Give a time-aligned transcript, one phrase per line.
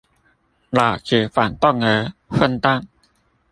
[0.03, 0.15] 老子反動兒
[2.27, 2.65] 混蛋